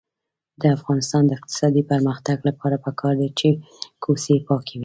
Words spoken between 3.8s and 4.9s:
کوڅې پاکې وي.